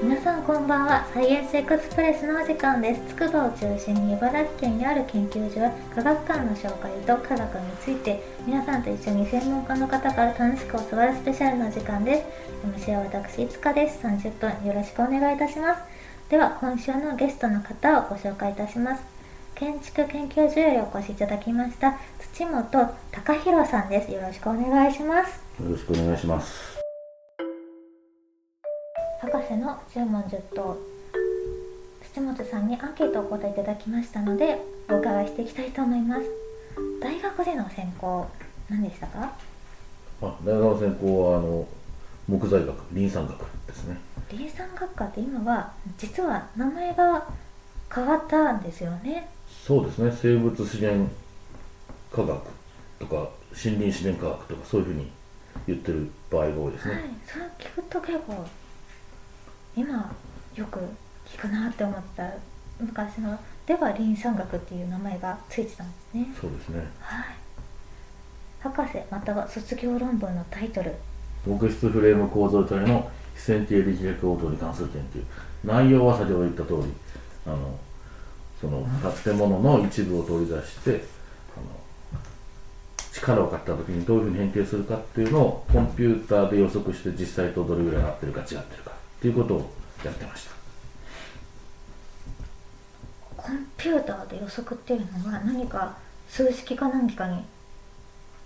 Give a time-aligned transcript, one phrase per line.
[0.00, 1.04] 皆さんこんばんは。
[1.12, 3.00] サイエンスエクスプレスのお時間です。
[3.08, 12.90] つくばを中心に茨城県にある研究所は科学館の紹介と科学について皆さんと一緒に専門家の方から楽しく教わるスペシャルな時間です。
[12.90, 14.06] MC は私いつかです。
[14.06, 15.82] 30分よろしくお願いいたします。
[16.30, 19.02] では今週のゲストの方をご紹介いたします。
[19.56, 21.98] 建築研究所よりお越しいただきました。
[22.34, 22.62] 土本
[23.10, 24.12] 隆弘さんです。
[24.12, 25.42] よろしくお願いします。
[25.60, 26.77] よろしくお願いします。
[29.48, 30.76] 博士の10問10答
[32.14, 34.60] 土本さんにアンケートをお答えいただきましたので
[34.90, 36.22] お伺いしていきたいと思います。
[37.00, 38.26] 大学での専攻
[38.68, 39.32] 何でしたか？
[40.20, 41.66] あ大学の専攻はあの
[42.28, 43.96] 木材学林産学ですね。
[44.30, 47.26] 林産学科って今は実は名前が
[47.94, 49.28] 変わったんですよね。
[49.66, 50.12] そうですね。
[50.20, 51.10] 生物資源
[52.12, 52.42] 科学
[52.98, 55.10] とか森林資源科学とかそういうふうに
[55.66, 57.02] 言ってる場合が多いですね、はい。
[57.26, 58.44] それ聞くと結構
[59.78, 60.12] 今
[60.56, 60.80] よく
[61.24, 62.28] 聞くなって思った
[62.80, 66.26] 昔のでは林産学っていう名前がついてたんですね。
[66.40, 66.86] そうですね。
[66.98, 67.24] はい。
[68.60, 70.94] 博士または卒業論文のタイトル。
[71.46, 75.22] 木質フレーム構造体の非線形力学応答に関する研究
[75.64, 76.92] 内容は先ほど言った通り
[77.46, 77.78] あの
[78.60, 78.84] その
[79.24, 81.04] 建物の一部を取り出して
[81.56, 82.20] あの
[83.12, 90.58] 力をかけた時にどういうふうに変形するかっていうのをコンピューターで予測して実際とどれぐらい合ってるか違ってるかっていうことをやってました。
[93.36, 95.96] コンピューターで予測っていうのは何か
[96.28, 97.42] 数式か何かに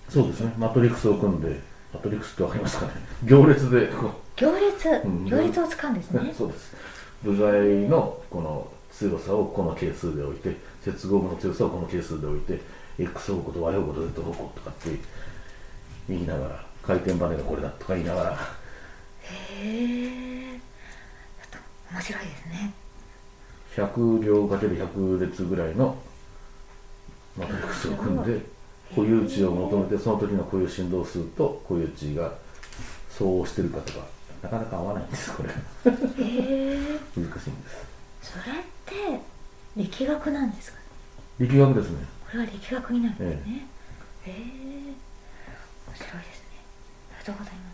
[0.08, 0.52] そうですね。
[0.58, 1.58] マトリックスを組んで
[1.92, 2.92] マトリックスってわかりますかね。
[3.24, 5.24] 行列でこ行列、うん。
[5.24, 6.32] 行列を使うんですう、ね。
[6.36, 6.74] そうです。
[7.22, 12.60] 部材のこの強さをこの係数で置いて接合部の強さをこの係数で置いて
[12.98, 14.98] X 方向と Y 方向と Z 方向とかって
[16.08, 18.30] 言いながら回転バネがこれだとか言いながら。
[19.22, 20.31] へえ
[21.92, 22.72] 面白いですね。
[23.76, 25.96] 100両かける100列ぐらいの
[27.36, 28.40] マトリックスを組んで
[28.90, 32.32] 固有値を求めてその時の固有振動数と固有値が
[33.10, 34.00] 相応してるかとか
[34.42, 35.48] なかなか合わないんですこれ。
[35.48, 37.86] 難しいんです。
[38.22, 39.20] それって
[39.76, 40.78] 力学なんですか
[41.38, 41.46] ね？
[41.46, 42.06] 力学ですね。
[42.30, 43.66] これは力学になるんですね。
[44.26, 46.46] へえ面白いですね。
[47.16, 47.71] ありがとうございます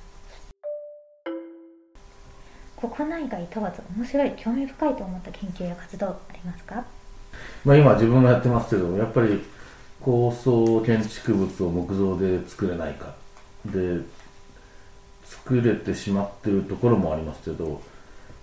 [2.80, 6.84] 国内外問わず面白い興味深いと思った研究や活動ありますか？
[7.64, 9.42] まあ今自分がやってますけどやっぱり
[10.00, 13.14] 高層建築物を木造で作れないか。
[13.66, 14.00] で
[15.24, 17.82] 作れてしまってるところもありますけど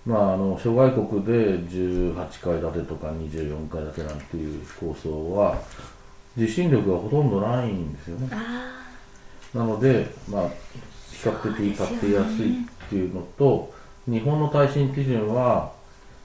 [0.04, 5.58] まああの諸外国で18階建てとか24階建てなんていう構想は
[6.36, 8.28] 地震力がほとんどないんですよね。
[8.32, 8.84] あ
[9.54, 10.48] なのでまあ
[11.12, 13.74] 比較的買ってやすいっていうのと
[14.06, 15.72] 日本の耐震基準は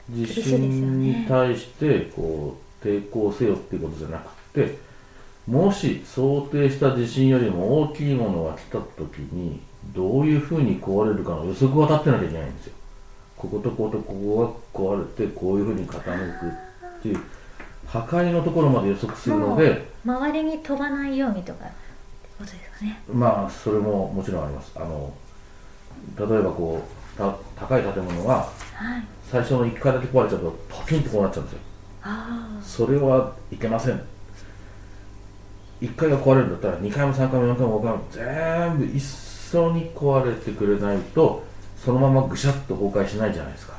[0.09, 4.78] 地震に対してこう抵抗せよっていうことじゃなくて
[5.47, 9.59] もし想定した地震よりも大きいものが来た時に
[9.94, 12.74] どういうふうに壊れるかの予測を立ってなきゃいけないんですよ。
[13.36, 17.19] こことこことここが壊れてこういうふうに傾くっていう
[17.88, 21.74] 破壊のところまで予測するので周りに飛ばないようにとかって
[22.38, 24.72] ことですかねまあそれももちろんあります。
[24.75, 25.12] あの
[26.18, 26.84] 例えばこ
[27.16, 29.04] うた高い建物がはい。
[29.32, 31.60] 最初の1階だけ壊れちゃうとパキンとこうなっちゃうんですよ。
[32.04, 34.02] あそれはいけません。
[35.82, 41.44] 1階が壊れるんだったら2階も3階も4階も5階も全部一緒に壊れてくれないと
[41.78, 43.74] そのままぐしゃっと崩壊しないじゃないですか。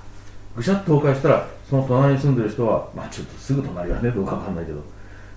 [0.56, 4.82] ぐしゃっと崩壊したらその隣に住んでる人はまあちょっとすぐ隣はねどうかわかんないけど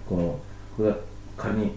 [0.08, 0.40] この
[0.78, 0.94] これ
[1.38, 1.72] 仮に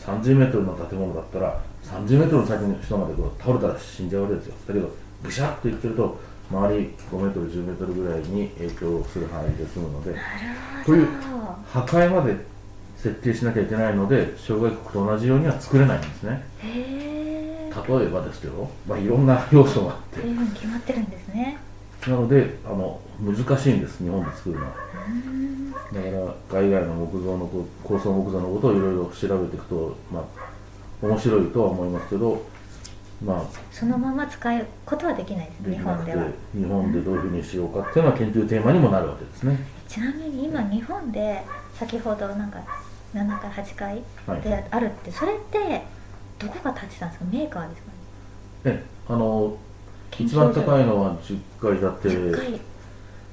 [0.00, 4.54] 30メートルの建物だったら30メートルの先の人までこう倒れたら死んじゃうわけですよ。
[4.66, 4.90] だけど
[5.22, 6.18] ぐしゃっといってると
[6.50, 12.36] 周り5メートル10メートルぐらいに影響する範囲で済むのであなるこういうほ破壊まで
[12.96, 16.42] 設定しなきゃいけないので障害国と同じようには作れないんですね。
[17.88, 21.58] 例えばですけど、まあ、いろんな要素があっそういうふうに決まってるんですね。
[22.00, 24.72] てなのであの難しいんです日本で作るのは。
[25.92, 26.08] だか
[26.54, 32.42] ら海外の木造のこ高層木造のことをいろいろ調べていくとまあ面白いとは思いますけど
[33.24, 36.24] まあそのまま使うことはできないです日本では。
[36.54, 39.58] 日本でどういうふうにしようかっていうのは研究テーマにもなるわけですね。
[39.88, 41.42] ちなみに今日本で
[41.74, 42.58] 先ほどなんか
[43.14, 44.40] 7階8階はい。
[44.42, 45.82] であるって、それって
[46.38, 47.24] どこが建てたんですか？
[47.32, 47.88] メーカーですか？
[47.88, 47.94] ね
[48.64, 49.56] えあの
[50.18, 52.18] 一番高いのは10階建て。
[52.18, 52.60] 10階。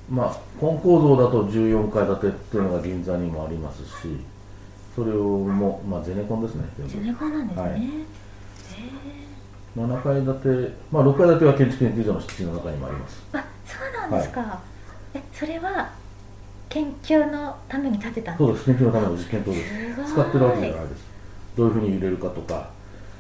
[0.10, 3.92] まあ本構造だと14階建てっていうのが銀座にもありますし
[4.94, 7.82] それをもまあゼネコンですねゼネコンなんですね、はい。
[7.82, 7.86] へ
[9.76, 13.24] 7階建てまあ6階建ては建築研究所の敷地の中にもあります。
[13.34, 14.60] えあそうななんですか、
[15.14, 15.92] えそれは
[16.70, 18.66] 研究のために建てたんそうです。
[18.68, 19.58] です研究のための実験棟で
[20.06, 20.14] す。
[20.14, 21.06] 使ってるわけじゃないです。
[21.56, 22.70] どういうふうに揺れるかとか。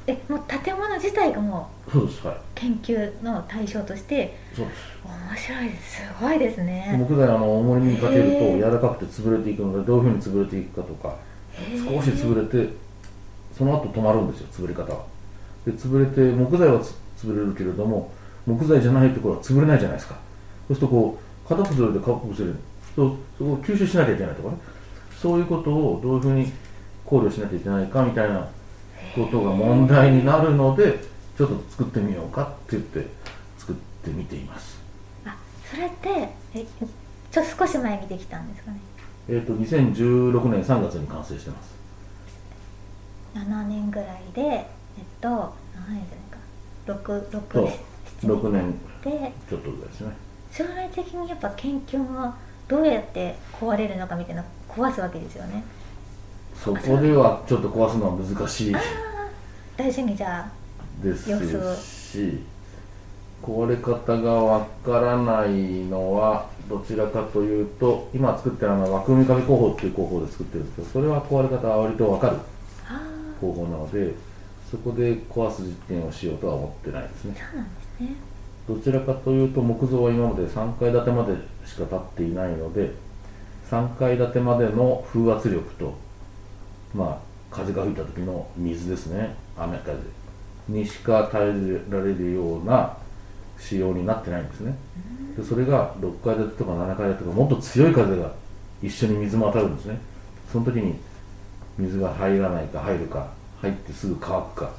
[0.05, 2.27] えもう建物自体がもうそうです。
[2.27, 2.37] はい。
[2.55, 4.37] 研究の対象として？
[4.55, 4.79] そうです。
[5.05, 5.95] 面白いです。
[5.95, 6.95] すごいですね。
[6.99, 11.15] 木材あの重りにかけると柔らかくて潰れていくのでどういうふうに潰れていくかとか
[11.55, 12.73] 少し潰れて
[13.57, 15.05] その後止まるんですよ潰れ方は
[15.65, 16.93] で潰れて木材はつ
[17.25, 18.11] 潰れるけれども
[18.45, 20.15] 木材じゃないところは潰れないじゃないですか。
[20.67, 22.55] そうするとこう片っぽずれて片っぽずれる。
[22.95, 24.57] そうそこを吸収しなきゃいけないとかね。
[25.19, 26.51] そういうことをどういうふうに
[27.05, 28.47] 考慮しなきゃいけないかみたいな
[29.15, 30.99] ことが問題になるので
[31.37, 33.07] ちょっと作ってみようかって言って
[33.57, 34.77] 作ってみています。
[35.25, 35.35] あ
[35.69, 36.65] それってえ
[37.31, 38.79] ちょっと少し前にできたんですかね？
[39.29, 41.73] えっ、と2016年3月に完成してます。
[43.35, 44.67] 7年ぐらいで
[44.97, 47.69] えっと何年じゃないか6そう。
[48.37, 48.71] 6 6年。
[49.03, 50.11] でちょっとですね。
[50.51, 52.35] 将来的にやっぱ研究が
[52.67, 55.63] どうやって壊れるのかみたいな壊すわけですよね。
[56.55, 58.75] そこではちょっと壊すのは難しい。
[59.75, 60.49] 大事にじゃ
[61.01, 61.25] です
[62.11, 62.43] し
[63.41, 72.37] 壊れ方がわからないのはどちらかというと今作ってるのは枠組み壁工法っていう工法で作ってるんですけどそれは壊れ方は割とわかる
[72.87, 74.13] ああ方法なので
[74.73, 77.35] そこで壊す実験をしようとは思ってないですね。
[77.37, 78.15] そうなんですね。
[78.67, 82.91] どちらかというと木造は今まで3階建てまでしか建っていないので
[83.69, 85.93] 3階建てまでの風圧力と
[86.95, 89.35] まあ風が吹いた時の水ですね。
[89.55, 89.93] 雨風。
[90.67, 92.97] にしか耐えられるような
[93.59, 94.75] 仕様になってないんですね。
[95.37, 98.31] でそれが6階建てとか7階建てとかもっと強い風が
[98.81, 99.99] 一緒に水も当たるんですね。
[100.51, 100.95] その時に
[101.77, 104.71] 水が入らないか入るか入ってすぐ乾くか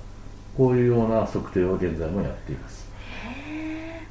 [0.57, 2.87] こういうような測定を現在もやっています。
[3.25, 4.07] へえ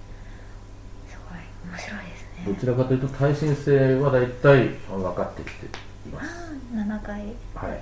[1.09, 1.39] すごい。
[1.71, 6.29] 面白いですどねちらかというと耐震性は大体分かってきています。
[6.29, 7.21] ああ7回
[7.55, 7.79] はい。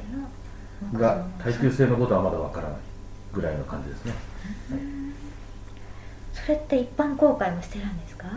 [0.93, 0.99] の。
[0.99, 2.77] が耐久性のことはまだ分からない
[3.33, 4.13] ぐらいの感じですね。
[6.33, 8.27] それって一般公開もしてるんですか？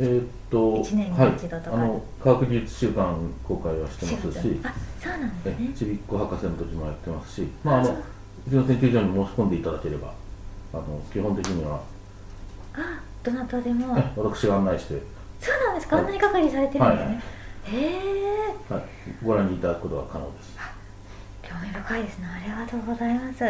[0.00, 1.76] えーっと一年にはい一度とか。
[1.76, 3.16] あの科学技術週間
[3.46, 4.60] 公開はしてますし。
[4.64, 5.68] あそうなんでえすね。
[5.74, 7.48] ちびっこ博士の時もやってますし。
[7.64, 8.50] まああのう。
[8.50, 10.14] ちの研究所に申し込んでいただければ
[10.72, 11.82] あの基本的には
[12.74, 13.98] あどなたでも。
[13.98, 14.94] え私が案内して、
[15.40, 15.98] そうなんですか？
[15.98, 17.22] 案内係されてるんですね、
[17.64, 17.96] へ
[18.70, 18.72] え。
[18.72, 18.82] はい、
[19.22, 20.56] ご覧にいただくことが可能です。
[21.42, 22.26] 興味深いですね。
[22.26, 23.44] ありがとうございます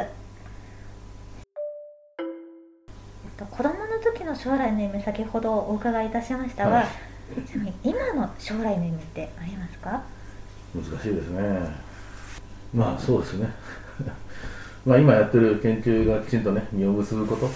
[3.38, 6.87] えっと子供の時の将来の夢先ほどお伺いいたしましたが、はい。
[7.46, 10.02] ちなみに今の将来の夢ってありますか？
[10.75, 11.43] 難しいですね。
[12.75, 13.49] まあそうですね。
[14.85, 17.49] まあ今やってる研究がきちんとね実を結ぶこと。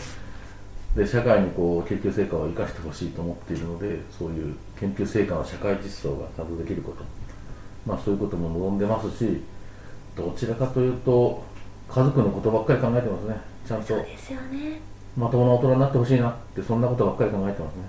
[0.95, 7.03] で社会にこう研究成果を生かしてほしいと思っているのでそういう研究成果の社会実装がちゃんとできること。
[7.87, 9.43] まあそういうことも望んでますし
[10.15, 11.43] どちらかというと
[11.89, 13.37] 家族のことばっかり考えてますね。
[13.67, 14.81] ちゃんとそうですよね
[15.17, 17.83] まともな大人になってほしいなってそんなことばっかり考えてますね。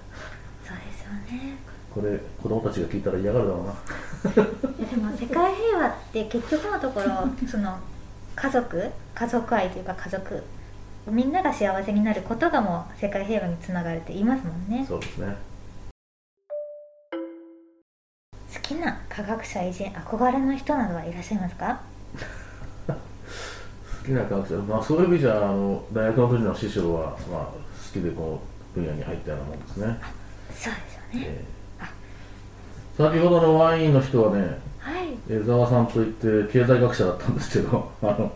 [0.68, 1.58] そうですよね。
[1.94, 3.74] これ子供たちが聞いたら嫌がるだろうな。
[4.90, 7.08] でも世界平和って結局のところ
[7.48, 7.78] その
[8.36, 10.44] 家族家族愛というか家族
[11.08, 14.86] みんなが幸せになることがもう世界平和につながるって言いますもんね。
[14.88, 15.36] そうですね。
[18.54, 21.82] 好きな科学者偉人憧れの人などはいらっしゃいますか？
[22.18, 22.20] 好
[24.04, 27.54] きな科学者、まあ、そういう意味じゃあの大学の時の師匠は、まあ、好
[27.92, 28.42] きでこ
[28.76, 29.98] の分野に入ったようなもんですね、
[30.50, 31.54] そうですよね、えー
[32.98, 35.18] 先ほどのワインの人はねはい。
[35.30, 38.32] 江沢さんといって経済学者だったんですけど あの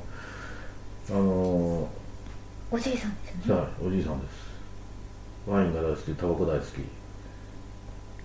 [1.10, 1.88] あの
[2.72, 3.62] おじいさんですよね。
[3.62, 4.48] はいおじいさんです。
[5.48, 6.70] ワインが大好きタバコ大好き。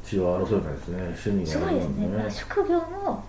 [0.04, 1.02] 血は争えないですね。
[1.02, 2.16] 趣味すがごいですね、ね。
[2.16, 3.24] まあ職業も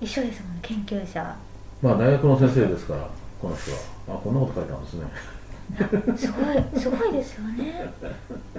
[0.00, 0.58] 一緒ですもんね。
[0.62, 1.36] 研究者。
[1.82, 3.08] まあ大学の先生ですから
[3.40, 3.78] この人は。
[4.08, 5.06] あこんなこと書いてあるんですね。
[6.16, 7.92] すごいすごいですよね。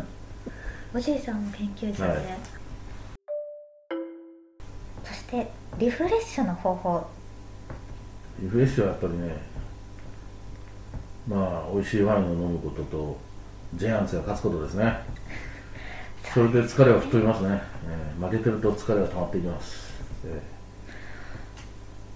[0.94, 2.40] おじいさんも研究者で、はい。
[5.04, 7.08] そしてリフレッシュの方法。
[8.40, 9.36] リフレッシュはやっぱりね
[11.28, 13.18] まあ美味しいワインを飲むことと
[13.76, 14.94] ジャイアンツが勝つことですね。
[16.34, 19.94] それで疲れは吹っ飛びますね、えー負けてると疲れが溜まっていきます、
[20.26, 20.42] え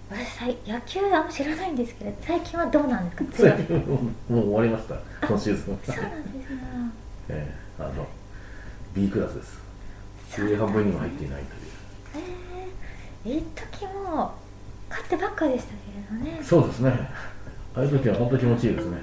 [0.10, 6.60] 私さ野球あんま知らないんですけど最近はどうなんですか強いもう終わりました今シーズンそうなんですね
[7.30, 8.08] えーあの
[8.94, 9.60] B クラスです
[10.38, 12.26] 上半分にも入っていないという
[13.26, 13.44] えー、一
[13.80, 14.34] 時も
[14.90, 16.92] 勝ってばっかでしたけれどねそうですね
[17.76, 19.02] ああいう時は本当気持ちいいですね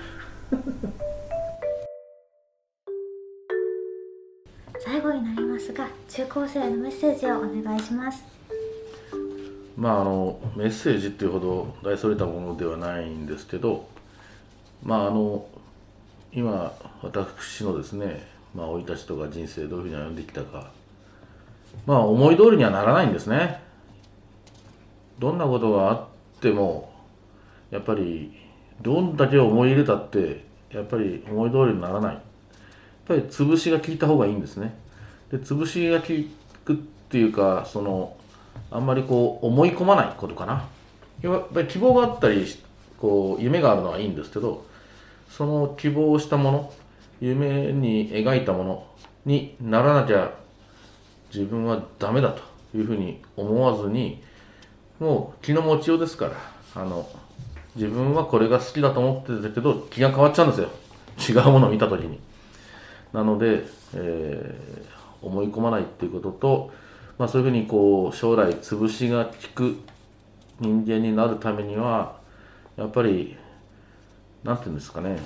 [4.84, 8.22] 最後にになりますが中高生へのメッセージをお願いします
[9.80, 13.88] まああのメッセージっていうほど大それたものではないんですけど
[14.82, 15.46] まああの
[16.32, 20.70] 今私のですねまあ生い立ちとか人生どういうふうに歩んできたか。
[21.86, 23.62] まあ思い通りにはならないんですね。
[25.18, 26.06] どんなことがあっ
[26.40, 26.92] ても
[27.70, 28.34] やっぱり
[28.82, 32.14] どんだけ思い入れたってやっぱり思い通りにならない。
[32.14, 32.22] やっ
[33.06, 34.74] ぱり潰しが効いた方がいいんですね。
[35.30, 36.06] で潰しが効
[36.66, 36.76] くっ
[37.08, 38.14] ていうかその
[38.70, 40.68] あんまりこう思い込まないことかな。
[41.22, 42.46] やっぱり希望があったり
[42.98, 44.64] こう夢があるのはいいんですけど
[45.28, 46.72] その希望したもの
[47.20, 48.86] 夢に描いたもの
[49.26, 50.32] にならなきゃ
[51.32, 52.42] 自分はダメだと
[52.76, 54.22] いうふうに思わずに
[54.98, 56.32] もう気の持ちようですから
[56.74, 57.06] あの
[57.76, 60.70] 自分はこれが好きだと思ってたけど気が変わっちゃうんですよ。
[61.42, 62.18] 違うものを見た時に。
[63.12, 66.70] なので、えー思い込まないっていうことと、
[67.20, 69.76] まあ、そういうふうにこう将来潰しが効く
[70.58, 72.16] 人間になるためには
[72.78, 73.36] やっぱり
[74.42, 75.18] なんていうんですかね。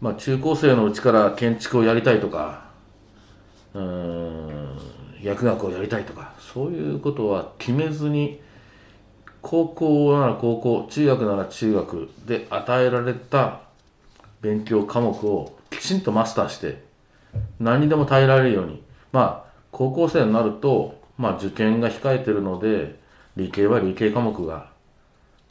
[0.00, 2.64] まあ中高生のうちから建築をやりたいとか
[3.74, 4.76] うん
[5.22, 8.40] 薬学をやりたいとかそういうことは決めずに
[9.40, 13.60] 高校なら高校中学なら中学で与えられた
[14.40, 16.82] 勉強科目をきちんとマスターして
[17.60, 19.47] 何にでも耐えられるようにまあ
[19.78, 22.98] 高校生になると、まあ、受験が控えてるので
[23.36, 24.70] 理系は理系科目が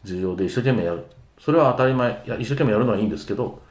[0.04, 1.06] 重要で一生懸命やる。
[1.40, 2.24] それは当たり前。
[2.26, 3.62] いや一生懸命やるのはいいんですけど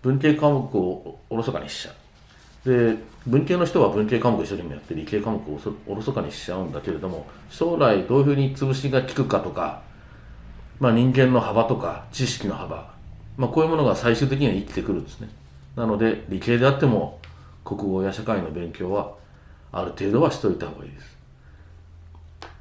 [0.00, 2.92] 文系科目をおろそかにしちゃう。
[2.92, 9.82] で文系の人は文系科目を一生懸命やって理系科目をおろそかにしちゃうんだけれども将来どういうふうに潰しが効くかとか、
[10.78, 12.94] まあ、人間の幅とか知識の幅、
[13.36, 15.28] まあ、こういうものが最終的には生きてくるんですね。
[15.74, 17.18] なので理系であっても
[17.64, 19.18] 国語や社会の勉強は
[19.72, 21.16] ある程度はしといた方がいいです。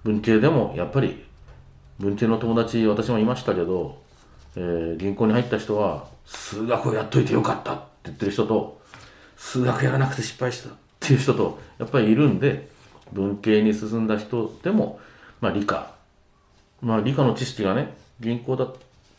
[0.03, 1.25] 文系でもやっぱり
[1.99, 4.01] 文系の友達私もいましたけど、
[4.55, 8.81] えー銀行に入った人は数学をやっといてよかったって言ってる人と
[9.35, 12.67] 数学やらなくて失敗したっていう人とやっぱりいるんで
[13.13, 14.99] 文系に進んだ人でも、
[15.39, 15.95] まあ、理科。
[16.81, 18.67] まあ理科の知識がね銀行だ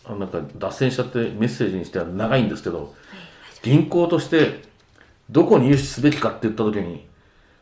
[0.04, 2.95] あなんか脱線しちゃってメッセージにしては長いんですけど
[3.62, 4.62] 銀行として
[5.30, 7.07] どこに融資すべきかって言った時に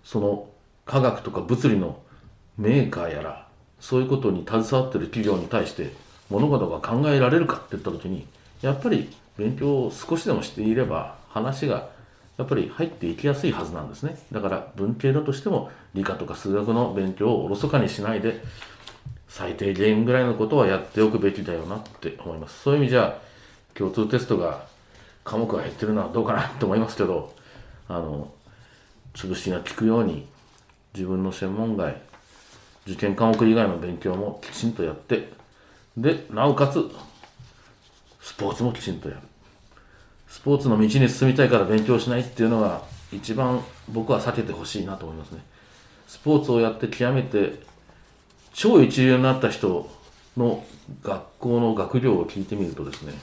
[0.07, 0.49] その
[0.85, 1.99] 科学とか物理の
[2.57, 3.49] メーカーやら
[3.81, 5.93] そういうことに携わってる企業に対して
[6.31, 8.27] 物事が考えられるかって言った時に
[8.63, 11.89] やっぱり勉強を少しでもしていれば話が
[12.39, 14.17] やっぱり入っていきやすいはずなんですね。
[14.31, 18.43] だから文系だとしても理科とか数学の勉強をおろそかにしないで
[19.29, 22.63] 最低限ぐらいのことはやっておくべきだよなって思います。
[22.63, 23.19] そういう意味じゃ
[23.75, 24.67] 共通テストが
[25.25, 27.35] 科目が減ってるのはどうかなと思いますけど
[27.89, 28.31] あの
[29.17, 30.27] 潰しが効くように
[30.95, 32.01] 自分の専門外
[32.87, 35.33] 受験科目以外の勉強もきちんとやって
[35.97, 36.89] でなおかつ
[38.21, 39.21] スポーツもきちんとやる。
[40.29, 42.83] スポーツの道に進みたいから勉強しないっていうのが
[43.13, 45.43] 一番僕は避けてほしいなと思いますね。
[46.07, 47.61] スポーツをやって極めて
[48.53, 49.89] 超一流になった人
[50.37, 50.65] の
[51.03, 53.15] 学校の学業を聞いてみるとですね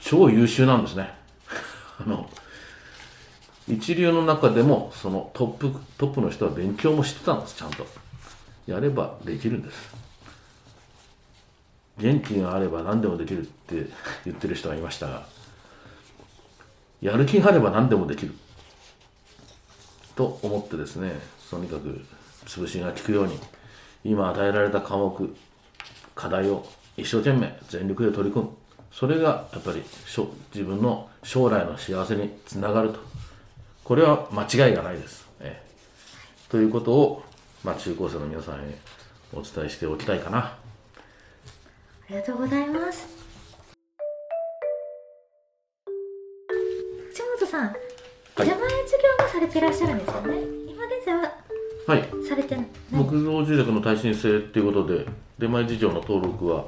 [0.00, 1.10] 超優秀なんですね。
[1.98, 2.28] あの
[3.68, 7.86] 一流の中でもそのトップトップの人は勉強もしてたんですちゃんと。
[8.66, 9.94] やればできるんです。
[11.98, 13.86] 元気があれば何でもできるって
[14.24, 15.26] 言ってる人がいましたが
[17.00, 18.34] やる気があれば何でもできる。
[20.14, 21.12] と思ってですね
[21.50, 22.04] とにかく
[22.46, 23.38] 潰しが効くように
[24.04, 25.36] 今与えられた科目
[26.14, 28.50] 課題を一生懸命全力で取り組む。
[28.92, 29.82] それがやっぱり
[30.54, 33.15] 自分の将来の幸せにつながると。
[33.86, 36.50] これは間違いがないです、ええ。
[36.50, 37.22] ということを、
[37.62, 38.76] まあ、中高生の皆さんへ
[39.32, 40.38] お伝えしておきたいかな。
[40.38, 40.58] あ
[42.10, 43.06] りがとうございます。
[47.10, 47.76] 藤本さん、
[48.34, 50.34] 出前授業もされていらっしゃるんですよね。
[50.68, 51.32] 今現在は
[51.86, 52.28] はい。
[52.28, 52.66] されてない。
[52.90, 55.06] 木造住宅の耐震性っていうことで
[55.38, 56.64] 出前事業の登録は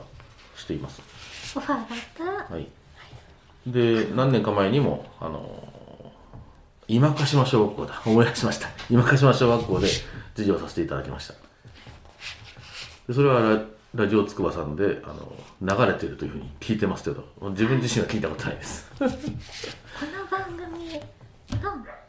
[0.56, 1.02] しています。
[1.56, 2.46] オファーがあったら。
[2.48, 2.68] はい。
[3.66, 5.77] で何年か前にもあの
[6.90, 8.02] 今鹿島小学校だ。
[8.06, 8.68] 思い出しました。
[8.88, 9.88] 今鹿島小学校で
[10.34, 11.34] 授業させていただきました。
[13.06, 13.62] でそれはラ
[13.94, 18.90] ラジオつくばさんであの流れてるというふうに聞いてますけど自分自身は聞いたことないです。
[18.98, 19.10] この
[20.30, 20.98] 番組の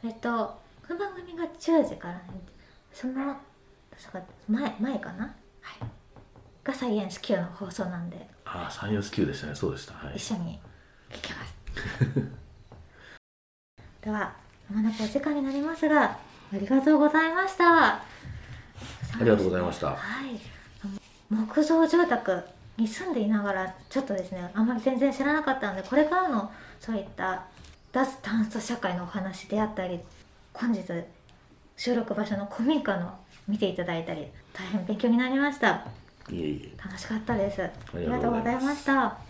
[0.03, 0.57] えっと
[0.88, 2.21] この番組が10時からね
[2.93, 3.36] その
[3.98, 4.09] そ
[4.48, 5.25] 前前かな？
[5.59, 5.89] はい。
[6.63, 8.29] がサイエンス Q の放送なんで。
[8.45, 9.55] ああ3 4 9でしたね。
[9.55, 9.93] そうでした。
[9.93, 10.15] はい。
[10.15, 10.57] 一緒に
[11.09, 11.57] 聞きます。
[14.01, 14.33] では
[14.69, 16.17] まもなくお時間になりますがあ
[16.53, 17.93] りがとうございました。
[17.93, 18.03] あ
[19.19, 19.88] りがとうございました。
[19.88, 19.95] は
[20.25, 20.39] い。
[21.29, 22.43] 木造住宅
[22.77, 27.45] に住んでいながらちょっとですねあんまり全然知らなかったのでこれからのそういった
[27.91, 29.99] 脱炭素社会のお話であったり
[30.53, 30.83] 本日
[31.77, 33.13] 収録場所の古民家の
[33.47, 35.85] 見ていただいたり大変勉強になりました。
[36.31, 37.61] いえい楽しかったです。
[37.63, 39.28] ありりがとうございました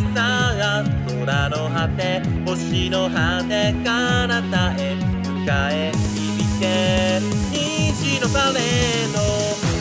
[0.00, 0.82] 風さ
[1.26, 7.20] 空の果て星の果て彼方へ迎え響け。
[7.52, 9.18] 虹のパレード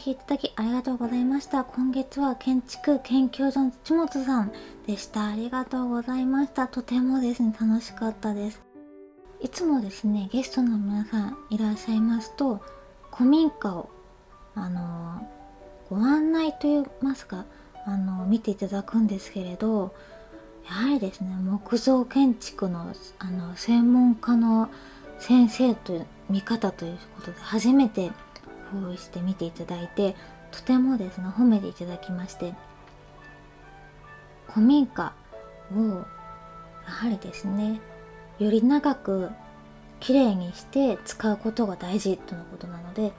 [0.00, 1.64] 今週もお聴きいただきありがとうございました。
[1.64, 4.52] 今月は建築研究所の土本さん
[4.86, 5.26] でした。
[5.26, 6.68] ありがとうございました。
[6.68, 8.62] とてもですね、楽しかったです。
[9.40, 12.62] いつもですね、ゲストの皆さんいらっしゃいますと、
[13.12, 13.90] 古民家を、
[14.54, 15.28] あの
[15.90, 17.44] ご案内といいますか、
[17.84, 19.94] あの見ていただくんですけれど、
[20.66, 24.70] やはりですね木造建築のあの専門家の
[25.18, 28.12] 先生という見方ということで初めて
[28.70, 30.14] こうして見ていただいて
[30.50, 32.54] とてもですね褒めていただきまして
[34.48, 35.12] 古民家
[35.74, 36.04] をや
[36.86, 37.80] はりですね
[38.38, 39.30] より長く
[40.00, 43.12] きれいにして使うことが大事とのことなので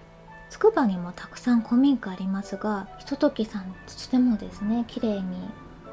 [0.50, 5.22] つくばにもたくさん古民家ありますがひとときさんとてもですねきれいに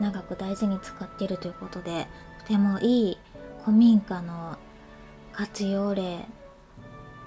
[0.00, 2.06] 長く大事に使っているということで
[2.40, 3.18] とてもいい
[3.64, 4.56] 古民家の
[5.32, 6.24] 活用例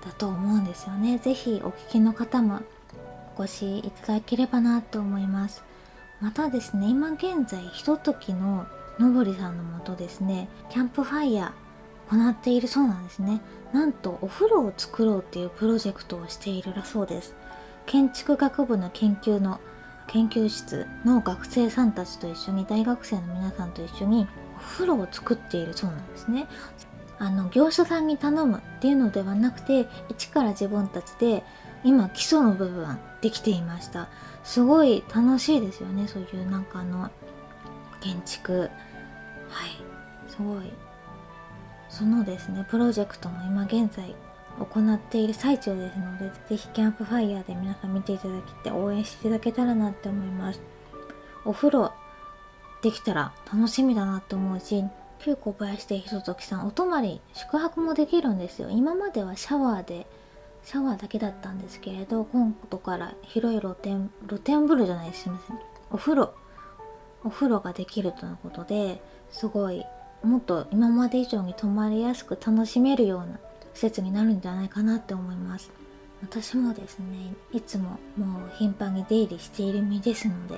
[0.06, 1.18] だと思うんですよね。
[1.18, 2.62] ぜひお聞きの方も
[3.38, 5.64] お越しいただければなと思います。
[6.20, 8.68] またですね、今現在ひとときの
[9.00, 13.42] のぼりさんのもとですね、キャンプファイヤー行っているそうなんですね。
[13.74, 17.34] なんとお風呂を作ろうっていうプロジェクトをしているらそうです。
[17.86, 19.60] 建築学部の研究の
[20.08, 26.48] 研究室の学生さんたちと一緒に大学生の皆さんと一緒にお風呂を作っているそうなんですね。
[27.22, 31.44] あの業者さんに頼むっていうのではなくて一から自分たちで
[31.84, 34.10] 今基礎の部分できていました。
[34.44, 37.12] すごい楽しいですよねそういうなんかあの
[38.02, 38.62] 建築。
[38.62, 38.72] はい。
[40.30, 40.74] すごい。
[41.90, 44.16] そのですねプロジェクトも今現在
[44.58, 50.60] 行っている最中ですのでぜひキャンプファイヤーで皆さん見ていただきて応援していただけたらなって思います。
[51.46, 51.94] お風呂
[52.82, 54.84] できたら楽しみだなって思うし
[55.24, 58.70] 旧小林でひとときさんお泊まり宿泊もできるんですよ。
[58.70, 60.08] 今まではシャワーで
[60.64, 65.60] シャワーだけだったんですけれど今度から広い露天露天風呂じゃないすすみません。
[65.92, 66.34] お風呂
[67.24, 69.86] お風呂ができるとのことですごい
[70.24, 73.40] もっと今まで以上に泊まりやすく楽しめるような
[73.74, 75.72] 施設になるんじゃないかなって思います。
[76.24, 80.56] 私もですねいつももう頻繁に出入りしている身ですので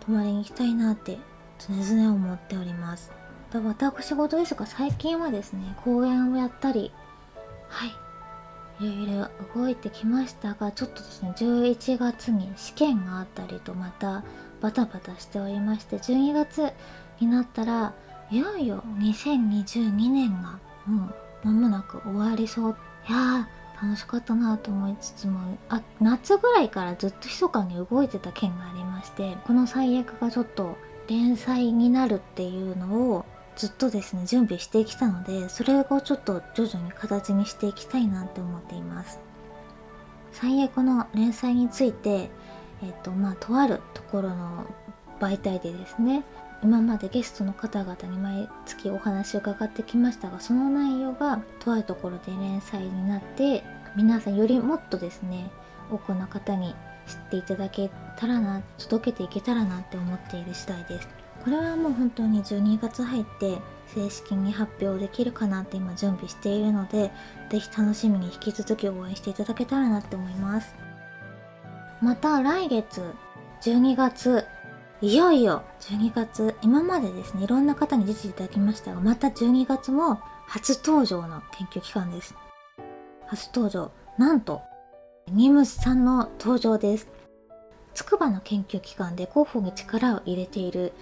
[0.00, 1.18] 泊まりに行きたいなって
[1.58, 3.21] 常々思っております。
[3.60, 6.92] 私事ですが最近はですね公演をやったり
[7.68, 8.02] はい。
[8.80, 14.24] いろいろ動いてきましたがちょっとですね11月に試験があったりとまた
[14.60, 16.72] バタバタしておりまして12月
[17.20, 17.94] になったら
[18.30, 21.10] いよいよ2022年がも
[21.44, 22.76] う間もなく終わりそう。
[23.08, 30.76] いやー楽しかったなと思いつつもあ夏ぐらいからずっと密かに動いてた件がありましてこの最悪がちょっと
[31.08, 33.24] 連載になるっていうのを
[33.56, 39.20] ずっとですね準備してきたのでそれをちょっと徐々に形にしていきたいなって思っています。
[40.32, 42.30] 最悪の連載について
[42.82, 44.66] えっ、とまあとあるところの
[45.20, 46.24] 媒体でですね
[46.62, 53.62] 今までゲストの方々に毎月お話を伺ってきましたがその内容がとあるところで連載になって
[53.96, 55.50] 皆さんよりもっとですね
[55.90, 56.74] 多くの方に
[57.06, 61.21] 知っていただけたらな届けていけたらなって思っている次第です。
[61.44, 67.10] これはもう本当に12月入って正式に発表できるかなって今準備しているので
[67.50, 70.74] 是非楽しみに引き続き応援していただけたらなって思います。
[72.00, 73.02] また来月
[73.62, 74.44] 12月
[75.00, 82.36] いよいよ12月今までですねいろんな方に出ていただきましたがまた12月も初登場の研究機関です。
[83.26, 84.62] 初登場なんと
[85.28, 87.08] ニムスさんの登場です。
[87.94, 90.92] 筑波の研究機関で広報に力を入れている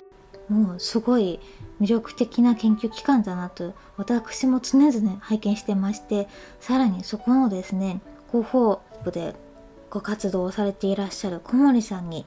[0.50, 1.40] もうすごい
[1.80, 6.28] 魅力的な研究機関だなと私も常々拝見してまして
[6.60, 9.34] さらにそこのですね広報部で
[9.88, 12.26] ご活動をされていらっしゃる小森さんに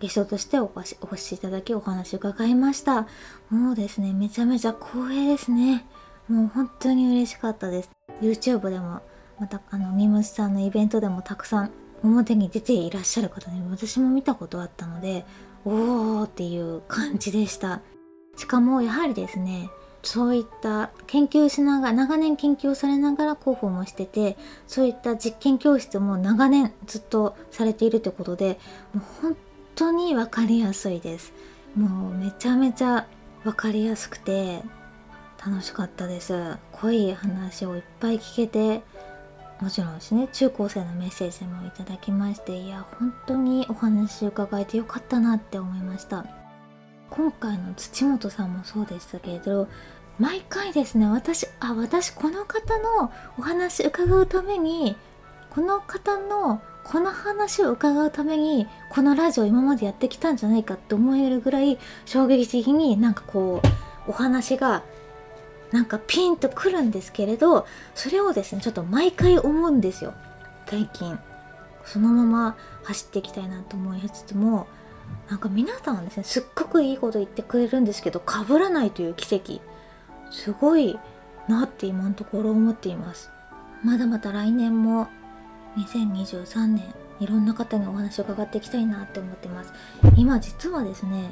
[0.00, 3.06] ゲストとしてお越しいただきお話を伺いました。
[3.50, 5.86] もうですねめちゃめちゃ光栄ですね。
[6.28, 7.90] もう本当に嬉しかったです。
[8.20, 9.00] YouTube でも
[9.38, 11.70] またあのミムスさんのイベントでもたくさん
[12.02, 15.24] 表に出ていらっしゃる方に私も見たことあったので
[15.64, 17.80] おーっていう感じでした。
[18.36, 19.70] しかもやはりですね
[20.02, 28.58] そういった研究しながら長年研究をされながら広報もしててそういった実験教室も長年ずっとされているということで
[28.92, 29.36] もう本
[29.74, 31.32] 当に分かりやすいです。
[31.76, 33.06] もうめちゃめちゃ
[33.44, 34.62] 分かりやすくて
[35.44, 36.56] 楽しかったです。
[36.72, 38.82] 濃い話をいっぱい聞けて
[39.62, 46.26] もちろんですね中高生のメッセージもいただきましていや本当にお話伺えてよかったなって思いました。
[47.10, 49.68] 今回の土本さんもそうでしたけれど
[50.18, 54.96] 毎回ですね私あ私この方のお話伺うために
[55.50, 64.82] この方のこの話を伺うためにこのラジオ今までやってきたんじゃないかって思えるぐらい衝撃的になんかこうお話が
[65.72, 70.14] なんかピンとくるんですけれどそれをですねちょっと毎回思うんですよ。
[70.66, 71.18] 最近。
[71.84, 74.68] そのまま走っていきたいなと思いつつも
[75.28, 79.60] なんか皆さんはですねすっごくいいこと言ってくれるんですけど被らないという奇跡。
[80.30, 80.98] すごい
[81.48, 83.30] なって今のところ思っています。
[83.84, 85.08] まだまだ来年も
[85.76, 89.72] 2023年いろんな方にお話を伺っていきたいなって思ってます。
[90.16, 91.30] 今実はですね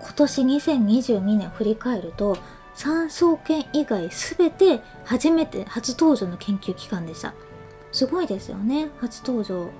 [0.00, 2.36] 今年2022年振り返ると
[2.76, 7.34] 産総研以外全て初めて初登場の研究機関でした。
[7.92, 8.90] すごいですよね。
[9.00, 9.70] 初登場。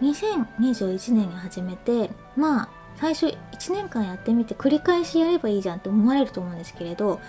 [0.00, 7.20] 2021年に始めてまあ最初1年間やってみて繰り返しやればいいじゃんって思われると思うんですけれど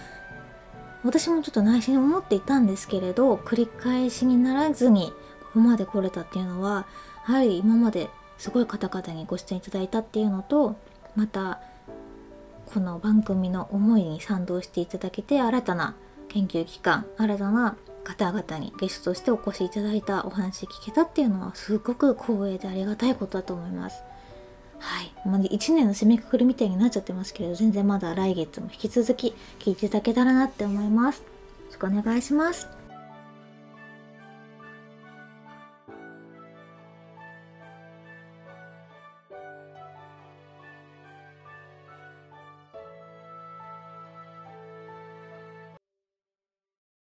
[1.04, 6.88] 私もちょっと内心に思っていたんですけれど繰り返しにならずにここまで来れたっていうのは
[7.28, 10.76] やはり今まですごい方々にご出演いただいたっていうのと
[11.16, 11.60] また
[12.74, 15.96] この番組の思いに賛同していただけて新たな
[16.28, 24.04] 研究機関新たな方々にゲストとしてお越しいただいたお話聞けたっていうのはすごく光栄でありがたいことだと思います。
[24.80, 25.12] はい。
[25.26, 31.20] まあ、1年の締めくくりみたいになっちゃってますけれど、全然まだ来月も引き続き聞いていただけたらなって思います。
[31.20, 31.26] よ
[31.68, 32.87] ろしくお願いします。